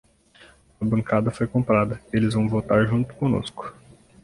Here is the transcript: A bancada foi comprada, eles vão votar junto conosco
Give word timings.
A 0.79 0.83
bancada 0.83 1.29
foi 1.29 1.45
comprada, 1.45 2.01
eles 2.11 2.33
vão 2.33 2.49
votar 2.49 2.87
junto 2.87 3.13
conosco 3.13 3.71